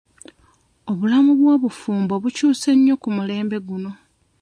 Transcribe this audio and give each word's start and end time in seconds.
Obulamu 0.91 1.31
bw'obufumbo 1.39 2.13
bukyuse 2.23 2.69
nnyo 2.75 2.95
ku 3.01 3.07
mulembe 3.15 3.57
guno. 3.67 3.91